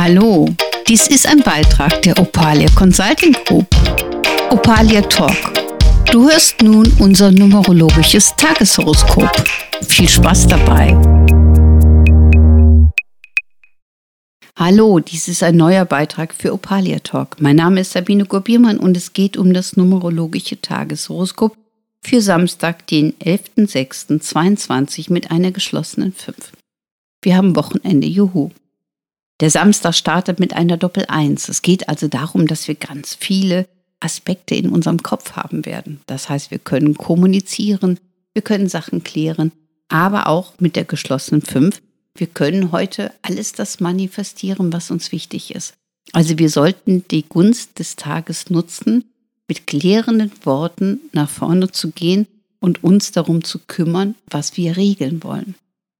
[0.00, 0.48] Hallo,
[0.86, 3.66] dies ist ein Beitrag der Opalia Consulting Group.
[4.48, 5.34] Opalia Talk.
[6.12, 9.28] Du hörst nun unser numerologisches Tageshoroskop.
[9.88, 10.96] Viel Spaß dabei.
[14.54, 17.40] Hallo, dies ist ein neuer Beitrag für Opalia Talk.
[17.40, 21.56] Mein Name ist Sabine Gurbiermann und es geht um das numerologische Tageshoroskop
[22.02, 26.52] für Samstag, den 11.06.22 mit einer geschlossenen 5.
[27.20, 28.52] Wir haben Wochenende, juhu.
[29.40, 31.48] Der Samstag startet mit einer Doppel-Eins.
[31.48, 33.68] Es geht also darum, dass wir ganz viele
[34.00, 36.00] Aspekte in unserem Kopf haben werden.
[36.06, 38.00] Das heißt, wir können kommunizieren,
[38.32, 39.52] wir können Sachen klären,
[39.88, 41.80] aber auch mit der geschlossenen 5.
[42.16, 45.74] Wir können heute alles das manifestieren, was uns wichtig ist.
[46.12, 49.04] Also wir sollten die Gunst des Tages nutzen,
[49.46, 52.26] mit klärenden Worten nach vorne zu gehen
[52.60, 55.54] und uns darum zu kümmern, was wir regeln wollen.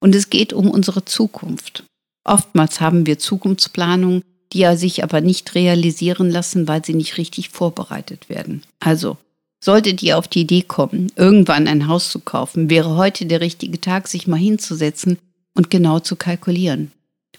[0.00, 1.84] Und es geht um unsere Zukunft.
[2.24, 7.50] Oftmals haben wir Zukunftsplanungen, die ja sich aber nicht realisieren lassen, weil sie nicht richtig
[7.50, 8.62] vorbereitet werden.
[8.80, 9.16] Also,
[9.62, 13.80] solltet ihr auf die Idee kommen, irgendwann ein Haus zu kaufen, wäre heute der richtige
[13.80, 15.18] Tag, sich mal hinzusetzen
[15.54, 16.92] und genau zu kalkulieren.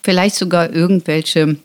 [0.04, 1.58] Vielleicht sogar irgendwelche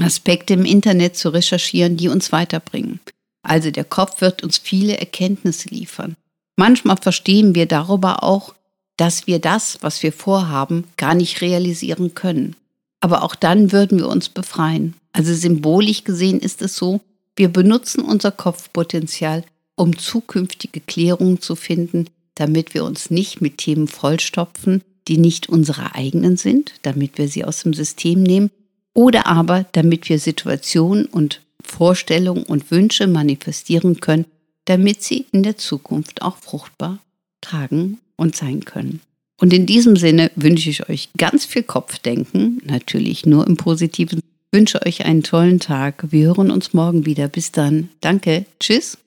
[0.00, 3.00] Aspekte im Internet zu recherchieren, die uns weiterbringen.
[3.42, 6.16] Also der Kopf wird uns viele Erkenntnisse liefern.
[6.56, 8.54] Manchmal verstehen wir darüber auch,
[9.02, 12.54] dass wir das, was wir vorhaben, gar nicht realisieren können.
[13.00, 14.94] Aber auch dann würden wir uns befreien.
[15.10, 17.00] Also symbolisch gesehen ist es so,
[17.34, 19.42] wir benutzen unser Kopfpotenzial,
[19.74, 25.96] um zukünftige Klärungen zu finden, damit wir uns nicht mit Themen vollstopfen, die nicht unsere
[25.96, 28.52] eigenen sind, damit wir sie aus dem System nehmen,
[28.94, 34.26] oder aber damit wir Situationen und Vorstellungen und Wünsche manifestieren können,
[34.66, 37.00] damit sie in der Zukunft auch fruchtbar
[37.42, 39.00] tragen und sein können.
[39.38, 44.20] Und in diesem Sinne wünsche ich euch ganz viel Kopfdenken, natürlich nur im Positiven.
[44.20, 46.06] Ich wünsche euch einen tollen Tag.
[46.10, 47.28] Wir hören uns morgen wieder.
[47.28, 47.88] Bis dann.
[48.00, 48.46] Danke.
[48.60, 48.98] Tschüss.